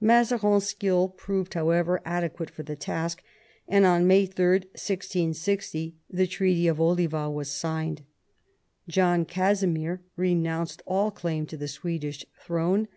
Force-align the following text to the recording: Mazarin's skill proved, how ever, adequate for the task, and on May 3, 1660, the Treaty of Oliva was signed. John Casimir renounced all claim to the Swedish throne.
Mazarin's 0.00 0.64
skill 0.64 1.10
proved, 1.10 1.52
how 1.52 1.68
ever, 1.68 2.00
adequate 2.06 2.48
for 2.48 2.62
the 2.62 2.74
task, 2.74 3.22
and 3.68 3.84
on 3.84 4.06
May 4.06 4.24
3, 4.24 4.60
1660, 4.70 5.94
the 6.08 6.26
Treaty 6.26 6.66
of 6.68 6.80
Oliva 6.80 7.28
was 7.30 7.50
signed. 7.50 8.00
John 8.88 9.26
Casimir 9.26 10.00
renounced 10.16 10.80
all 10.86 11.10
claim 11.10 11.44
to 11.48 11.58
the 11.58 11.68
Swedish 11.68 12.24
throne. 12.42 12.88